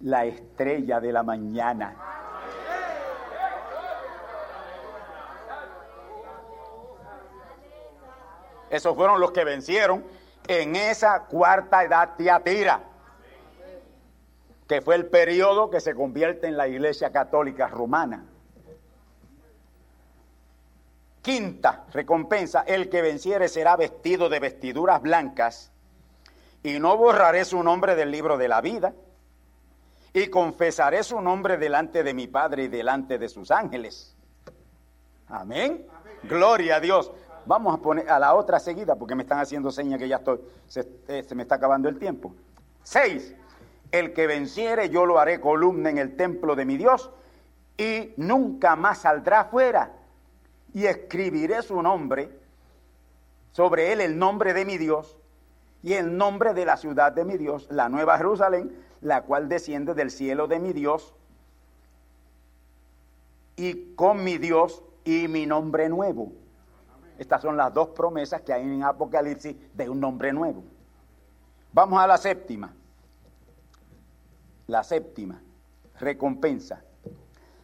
[0.00, 1.96] la estrella de la mañana.
[8.70, 10.04] Esos fueron los que vencieron
[10.46, 12.80] en esa cuarta edad tiatira,
[14.66, 18.26] que fue el periodo que se convierte en la Iglesia Católica Romana.
[21.28, 25.70] Quinta recompensa, el que venciere será vestido de vestiduras blancas
[26.62, 28.94] y no borraré su nombre del libro de la vida
[30.14, 34.16] y confesaré su nombre delante de mi Padre y delante de sus ángeles.
[35.28, 35.86] Amén.
[36.22, 37.12] Gloria a Dios.
[37.44, 40.40] Vamos a poner a la otra seguida porque me están haciendo señas que ya estoy,
[40.66, 42.32] se, eh, se me está acabando el tiempo.
[42.82, 43.34] Seis.
[43.92, 47.10] El que venciere yo lo haré columna en el templo de mi Dios
[47.76, 49.97] y nunca más saldrá fuera
[50.74, 52.30] y escribiré su nombre,
[53.52, 55.16] sobre él el nombre de mi Dios
[55.82, 59.94] y el nombre de la ciudad de mi Dios, la nueva Jerusalén, la cual desciende
[59.94, 61.14] del cielo de mi Dios,
[63.56, 66.32] y con mi Dios y mi nombre nuevo.
[67.18, 70.62] Estas son las dos promesas que hay en Apocalipsis de un nombre nuevo.
[71.72, 72.72] Vamos a la séptima.
[74.68, 75.42] La séptima
[75.98, 76.82] recompensa.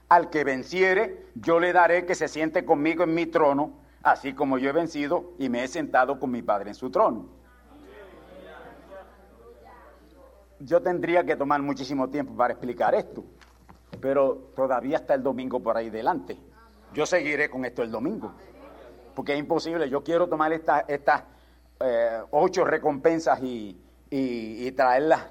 [0.09, 4.59] Al que venciere, yo le daré que se siente conmigo en mi trono, así como
[4.59, 7.27] yo he vencido y me he sentado con mi Padre en su trono.
[10.61, 13.25] Yo tendría que tomar muchísimo tiempo para explicar esto,
[14.01, 16.39] pero todavía está el domingo por ahí delante.
[16.93, 18.33] Yo seguiré con esto el domingo,
[19.15, 19.89] porque es imposible.
[19.91, 21.25] Yo quiero tomar estas
[21.81, 25.27] eh, ocho recompensas y traerlas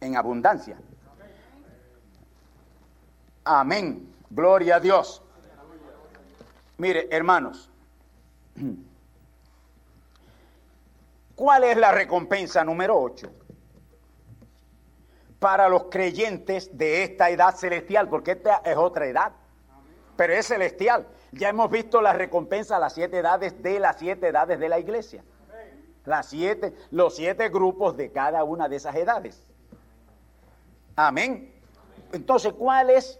[0.00, 0.76] en abundancia.
[3.44, 4.14] Amén.
[4.30, 5.22] Gloria a Dios.
[6.78, 7.70] Mire, hermanos,
[11.34, 13.30] ¿cuál es la recompensa número 8?
[15.38, 19.32] Para los creyentes de esta edad celestial, porque esta es otra edad,
[20.16, 21.06] pero es celestial.
[21.32, 25.24] Ya hemos visto la recompensa, las siete edades de las siete edades de la iglesia.
[26.04, 29.42] Las siete, los siete grupos de cada una de esas edades.
[30.94, 31.52] Amén.
[32.12, 33.18] Entonces, ¿cuál es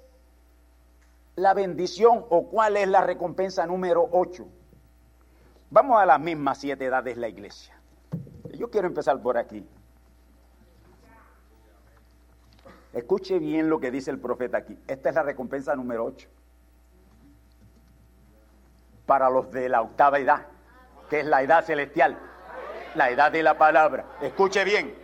[1.37, 4.47] la bendición o cuál es la recompensa número 8?
[5.71, 7.75] Vamos a las mismas siete edades de la iglesia.
[8.55, 9.67] Yo quiero empezar por aquí.
[12.93, 14.79] Escuche bien lo que dice el profeta aquí.
[14.87, 16.29] Esta es la recompensa número 8.
[19.07, 20.47] Para los de la octava edad,
[21.09, 22.19] que es la edad celestial,
[22.95, 24.05] la edad de la palabra.
[24.21, 25.02] Escuche bien.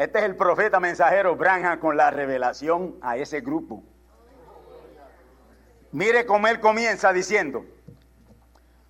[0.00, 3.82] Este es el profeta mensajero Branham con la revelación a ese grupo.
[5.92, 7.66] Mire cómo él comienza diciendo,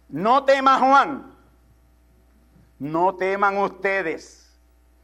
[0.09, 1.35] no tema Juan,
[2.79, 4.57] no teman ustedes,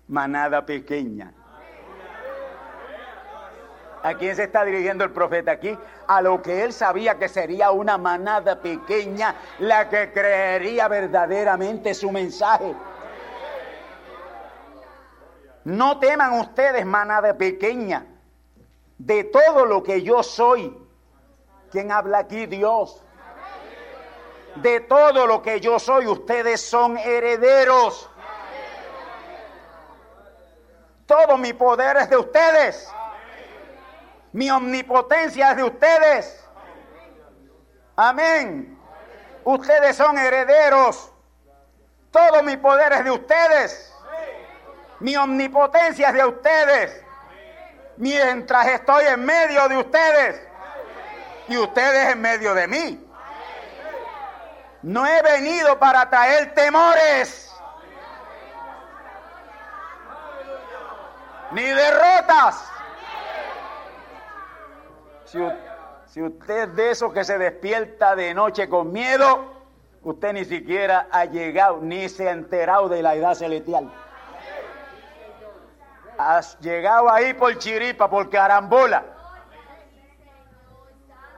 [0.06, 1.34] manada pequeña.
[4.04, 5.76] ¿A quién se está dirigiendo el profeta aquí?
[6.06, 12.12] A lo que él sabía que sería una manada pequeña la que creería verdaderamente su
[12.12, 12.76] mensaje.
[15.66, 18.06] No teman ustedes, manada pequeña,
[18.98, 20.80] de todo lo que yo soy.
[21.72, 22.46] ¿Quién habla aquí?
[22.46, 23.02] Dios.
[24.54, 28.08] De todo lo que yo soy, ustedes son herederos.
[31.04, 32.88] Todo mi poder es de ustedes.
[34.30, 36.44] Mi omnipotencia es de ustedes.
[37.96, 38.78] Amén.
[39.42, 41.10] Ustedes son herederos.
[42.12, 43.95] Todo mi poder es de ustedes.
[45.00, 47.04] Mi omnipotencia es de ustedes.
[47.96, 50.48] Mientras estoy en medio de ustedes.
[51.48, 53.06] Y ustedes en medio de mí.
[54.82, 57.54] No he venido para traer temores.
[61.52, 62.64] Ni derrotas.
[65.24, 65.38] Si,
[66.06, 69.52] si, usted es de esos que se despierta de noche con miedo,
[70.02, 73.90] usted ni siquiera ha llegado, ni se ha enterado de la edad celestial.
[76.18, 79.04] Has llegado ahí por chiripa, por carambola.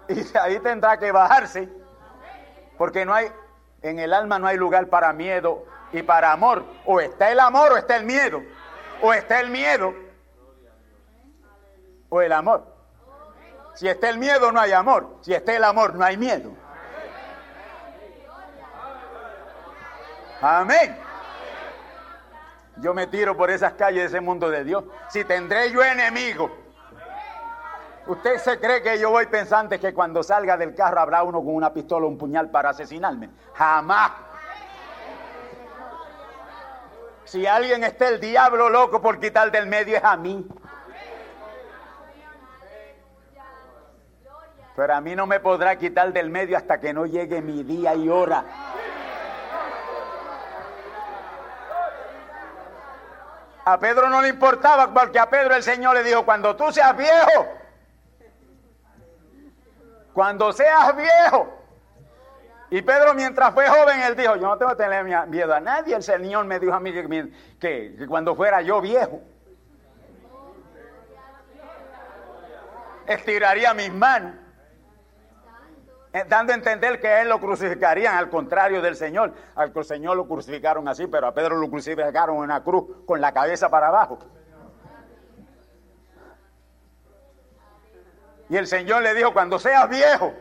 [0.08, 1.68] Y ahí tendrá que bajarse,
[2.78, 3.30] porque no hay,
[3.82, 6.64] en el alma no hay lugar para miedo y para amor.
[6.86, 8.42] O está el amor o está el miedo.
[9.02, 9.94] O está el miedo
[12.08, 12.66] o el amor.
[13.74, 15.18] Si está el miedo, no hay amor.
[15.20, 16.52] Si está el amor, no hay miedo.
[20.40, 20.98] Amén.
[22.80, 24.84] Yo me tiro por esas calles de ese mundo de Dios.
[25.08, 26.50] Si tendré yo enemigo.
[28.06, 31.54] ¿Usted se cree que yo voy pensante que cuando salga del carro habrá uno con
[31.54, 33.28] una pistola o un puñal para asesinarme?
[33.54, 34.12] Jamás.
[37.24, 40.48] Si alguien está el diablo loco por quitar del medio es a mí.
[44.74, 47.94] Pero a mí no me podrá quitar del medio hasta que no llegue mi día
[47.94, 48.44] y hora.
[53.68, 56.96] A Pedro no le importaba porque a Pedro el Señor le dijo, cuando tú seas
[56.96, 57.46] viejo,
[60.14, 61.54] cuando seas viejo.
[62.70, 65.94] Y Pedro mientras fue joven, él dijo, yo no tengo que tener miedo a nadie.
[65.94, 67.28] El Señor me dijo a mí que,
[67.60, 69.20] que cuando fuera yo viejo,
[73.06, 74.47] estiraría mis manos
[76.28, 79.32] dando a entender que él lo crucificarían al contrario del Señor.
[79.54, 83.32] Al Señor lo crucificaron así, pero a Pedro lo crucificaron en una cruz con la
[83.32, 84.18] cabeza para abajo.
[88.48, 90.32] Y el Señor le dijo, cuando seas viejo.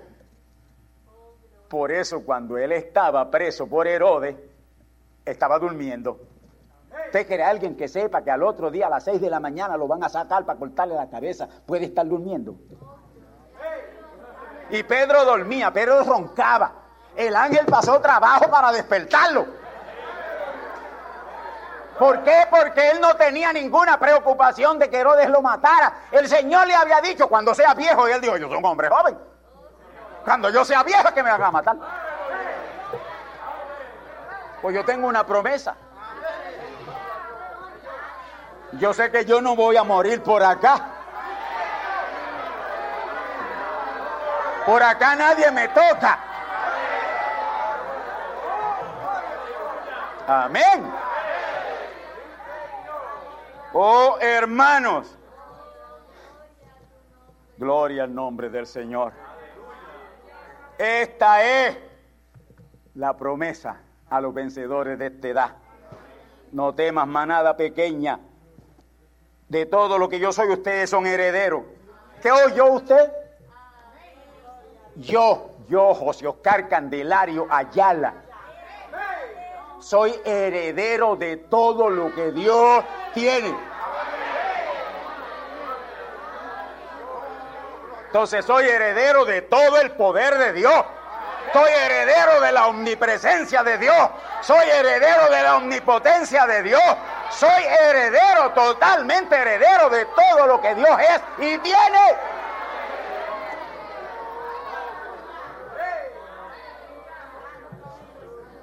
[1.68, 4.38] Por eso cuando él estaba preso por Herodes,
[5.26, 6.18] estaba durmiendo.
[7.08, 9.76] ¿Usted quiere alguien que sepa que al otro día a las seis de la mañana
[9.76, 11.48] lo van a sacar para cortarle la cabeza?
[11.66, 12.56] ¿Puede estar durmiendo?
[14.70, 16.72] Y Pedro dormía, Pedro roncaba.
[17.16, 19.48] El ángel pasó trabajo para despertarlo.
[21.98, 22.46] ¿Por qué?
[22.50, 26.02] Porque él no tenía ninguna preocupación de que Herodes lo matara.
[26.12, 28.88] El Señor le había dicho cuando sea viejo, y él dijo, yo soy un hombre
[28.88, 29.18] joven.
[30.24, 31.78] Cuando yo sea viejo que me van a matar.
[34.62, 35.76] Pues yo tengo una promesa.
[38.74, 40.97] Yo sé que yo no voy a morir por acá.
[44.68, 46.20] Por acá nadie me toca.
[50.28, 50.92] Amén.
[53.72, 55.18] Oh hermanos,
[57.58, 59.14] gloria al nombre del Señor.
[60.78, 61.78] Esta es
[62.96, 65.56] la promesa a los vencedores de esta edad.
[66.52, 68.20] No temas manada pequeña.
[69.48, 71.64] De todo lo que yo soy, ustedes son herederos.
[72.22, 73.27] ¿Qué oyó usted?
[75.00, 78.16] Yo, yo, José Oscar Candelario Ayala,
[79.80, 82.84] soy heredero de todo lo que Dios
[83.14, 83.56] tiene.
[88.08, 90.84] Entonces soy heredero de todo el poder de Dios.
[91.54, 94.10] Soy heredero de la omnipresencia de Dios.
[94.42, 96.82] Soy heredero de la omnipotencia de Dios.
[97.30, 102.18] Soy heredero, totalmente heredero de todo lo que Dios es y tiene.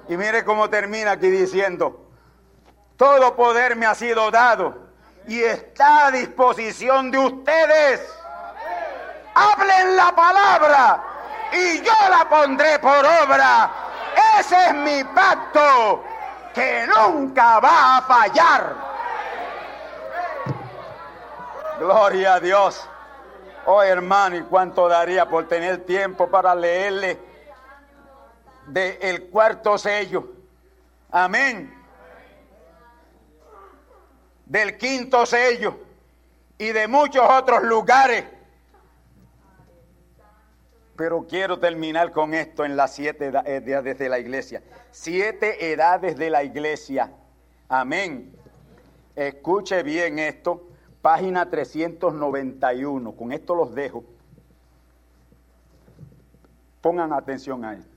[0.07, 2.05] Y mire cómo termina aquí diciendo,
[2.97, 4.85] todo poder me ha sido dado
[5.27, 8.01] y está a disposición de ustedes.
[9.33, 11.03] Hablen la palabra
[11.51, 13.71] y yo la pondré por obra.
[14.39, 16.03] Ese es mi pacto
[16.53, 18.75] que nunca va a fallar.
[21.79, 22.87] Gloria a Dios.
[23.65, 27.19] Oh hermano, ¿y cuánto daría por tener tiempo para leerle
[28.67, 30.31] del el cuarto sello?
[31.11, 31.73] Amén.
[34.45, 35.79] Del quinto sello
[36.57, 38.25] y de muchos otros lugares.
[40.95, 44.63] Pero quiero terminar con esto en las siete edades de la iglesia.
[44.91, 47.11] Siete edades de la iglesia.
[47.67, 48.33] Amén.
[49.15, 50.69] Escuche bien esto.
[51.01, 53.11] Página 391.
[53.11, 54.05] Con esto los dejo.
[56.81, 57.94] Pongan atención a esto.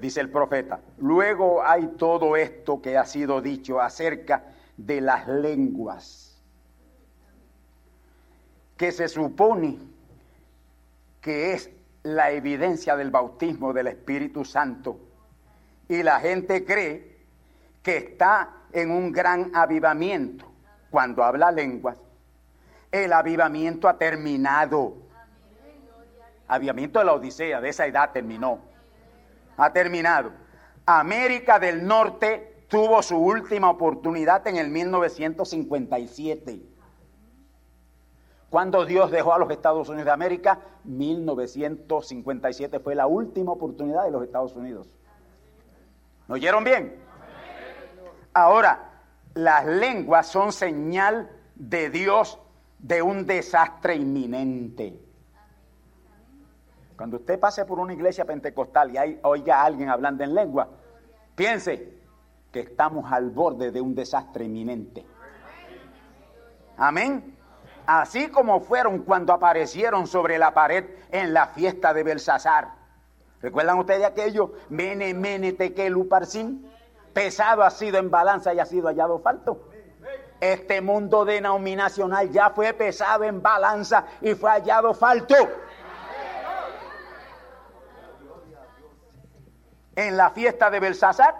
[0.00, 0.80] Dice el profeta.
[0.98, 4.44] Luego hay todo esto que ha sido dicho acerca
[4.76, 6.40] de las lenguas,
[8.76, 9.78] que se supone
[11.20, 11.70] que es
[12.04, 14.98] la evidencia del bautismo del Espíritu Santo.
[15.88, 17.18] Y la gente cree
[17.82, 20.46] que está en un gran avivamiento.
[20.90, 21.98] Cuando habla lenguas,
[22.92, 24.96] el avivamiento ha terminado.
[26.46, 28.67] Avivamiento de la Odisea, de esa edad terminó.
[29.58, 30.32] Ha terminado.
[30.86, 36.62] América del Norte tuvo su última oportunidad en el 1957.
[38.48, 44.10] Cuando Dios dejó a los Estados Unidos de América, 1957 fue la última oportunidad de
[44.10, 44.88] los Estados Unidos.
[46.28, 46.96] ¿Me oyeron bien?
[48.32, 49.02] Ahora,
[49.34, 52.38] las lenguas son señal de Dios
[52.78, 55.07] de un desastre inminente.
[56.98, 60.68] Cuando usted pase por una iglesia pentecostal y oiga a alguien hablando en lengua,
[61.36, 61.96] piense,
[62.50, 65.06] que estamos al borde de un desastre inminente.
[66.76, 67.36] Amén.
[67.86, 72.72] Así como fueron cuando aparecieron sobre la pared en la fiesta de Belsasar.
[73.40, 74.54] ¿Recuerdan ustedes aquello?
[74.68, 76.68] Mene, mene, tequelu, parsin.
[77.12, 79.68] Pesado ha sido en balanza y ha sido hallado falto.
[80.40, 85.36] Este mundo denominacional ya fue pesado en balanza y fue hallado falto.
[89.98, 91.34] En la fiesta de Belsasar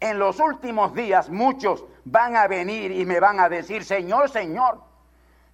[0.00, 4.82] en los últimos días muchos van a venir y me van a decir, Señor, Señor,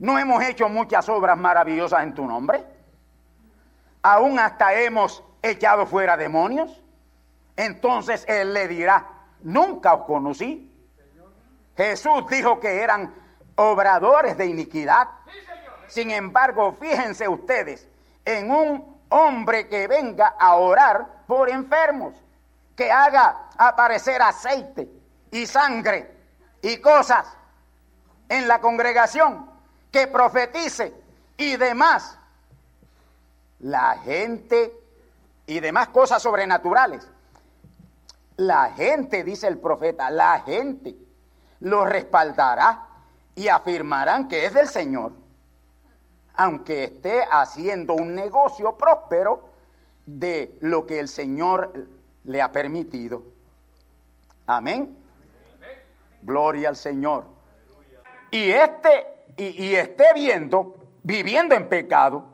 [0.01, 2.65] ¿no hemos hecho muchas obras maravillosas en tu nombre?
[4.03, 6.83] ¿Aún hasta hemos echado fuera demonios?
[7.55, 9.07] Entonces Él le dirá,
[9.43, 10.69] nunca os conocí.
[11.77, 13.15] Jesús dijo que eran
[13.55, 15.11] obradores de iniquidad.
[15.87, 17.89] Sin embargo, fíjense ustedes
[18.25, 22.15] en un hombre que venga a orar por enfermos
[22.77, 24.89] que haga aparecer aceite
[25.31, 26.17] y sangre
[26.63, 27.27] y cosas
[28.29, 29.51] en la congregación,
[29.91, 30.95] que profetice
[31.37, 32.19] y demás.
[33.61, 34.73] La gente
[35.47, 37.07] y demás cosas sobrenaturales.
[38.37, 40.97] La gente, dice el profeta, la gente
[41.61, 42.89] lo respaldará
[43.35, 45.13] y afirmarán que es del Señor,
[46.35, 49.54] aunque esté haciendo un negocio próspero
[50.07, 51.89] de lo que el Señor
[52.25, 53.23] le ha permitido.
[54.47, 54.97] Amén.
[56.23, 57.27] Gloria al Señor.
[58.31, 62.25] Y este, y, esté viendo, viviendo en pecado,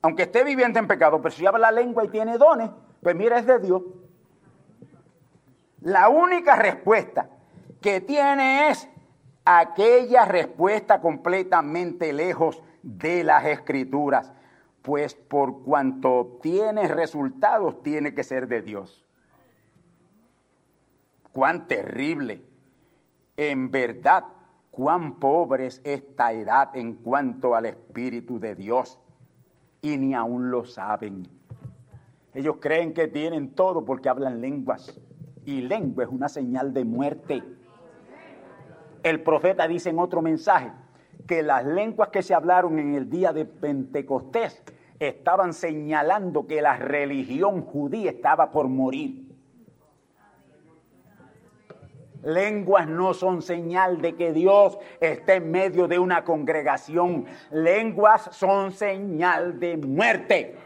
[0.00, 2.70] aunque esté viviendo en pecado, pero si habla la lengua y tiene dones,
[3.02, 3.82] pues mira, es de Dios.
[5.80, 7.28] La única respuesta
[7.80, 8.88] que tiene es
[9.44, 14.32] aquella respuesta completamente lejos de las escrituras,
[14.82, 19.02] pues por cuanto obtiene resultados tiene que ser de Dios
[21.32, 22.42] cuán terrible.
[23.36, 24.24] En verdad,
[24.70, 29.00] cuán pobre es esta edad en cuanto al Espíritu de Dios.
[29.80, 31.26] Y ni aún lo saben.
[32.34, 35.00] Ellos creen que tienen todo porque hablan lenguas.
[35.44, 37.42] Y lengua es una señal de muerte.
[39.02, 40.70] El profeta dice en otro mensaje
[41.26, 44.62] que las lenguas que se hablaron en el día de Pentecostés
[44.98, 49.32] estaban señalando que la religión judía estaba por morir.
[52.22, 57.26] Lenguas no son señal de que Dios está en medio de una congregación.
[57.50, 60.56] Lenguas son señal de muerte.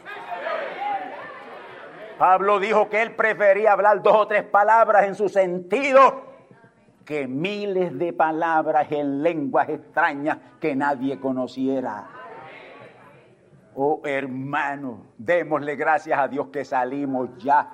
[2.19, 6.26] Pablo dijo que él prefería hablar dos o tres palabras en su sentido
[7.07, 12.05] que miles de palabras en lenguas extrañas que nadie conociera.
[13.75, 17.65] Oh hermano, démosle gracias a Dios que salimos ya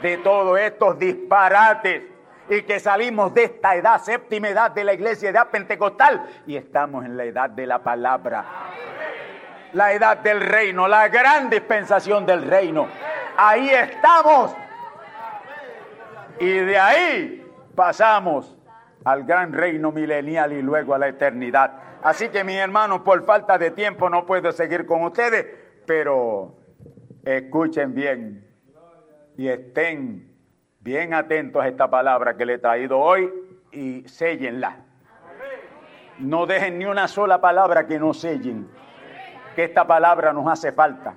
[0.00, 2.04] de todos estos disparates
[2.48, 7.04] y que salimos de esta edad, séptima edad de la iglesia, edad pentecostal, y estamos
[7.04, 8.44] en la edad de la palabra.
[9.72, 12.86] la edad del reino, la gran dispensación del reino.
[13.36, 14.54] Ahí estamos.
[16.38, 17.41] Y de ahí
[17.74, 18.56] pasamos
[19.04, 21.72] al gran reino milenial y luego a la eternidad.
[22.02, 25.46] Así que mis hermanos, por falta de tiempo no puedo seguir con ustedes,
[25.86, 26.56] pero
[27.24, 28.46] escuchen bien
[29.36, 30.32] y estén
[30.80, 33.32] bien atentos a esta palabra que le he traído hoy
[33.70, 34.76] y séllenla.
[36.18, 38.68] No dejen ni una sola palabra que no sellen,
[39.56, 41.14] que esta palabra nos hace falta.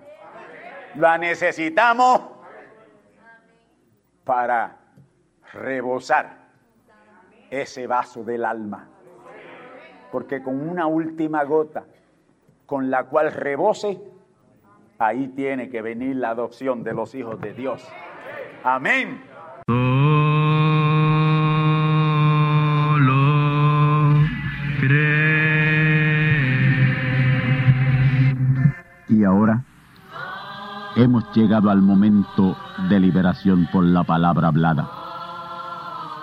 [0.95, 2.21] La necesitamos
[4.23, 4.77] para
[5.53, 6.44] rebosar
[7.49, 8.87] ese vaso del alma.
[10.11, 11.85] Porque con una última gota
[12.65, 14.01] con la cual rebose,
[14.97, 17.87] ahí tiene que venir la adopción de los hijos de Dios.
[18.63, 19.21] Amén.
[29.07, 29.63] Y ahora
[30.95, 32.57] hemos llegado al momento
[32.89, 34.89] de liberación por la palabra hablada,